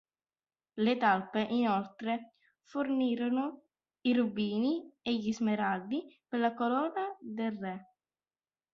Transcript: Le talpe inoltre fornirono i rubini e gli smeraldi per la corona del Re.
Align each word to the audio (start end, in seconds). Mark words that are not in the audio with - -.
Le 0.85 0.95
talpe 0.97 1.43
inoltre 1.51 2.31
fornirono 2.63 3.65
i 4.01 4.15
rubini 4.15 4.91
e 5.03 5.15
gli 5.15 5.31
smeraldi 5.31 6.21
per 6.27 6.39
la 6.39 6.55
corona 6.55 7.15
del 7.19 7.55
Re. 7.55 7.85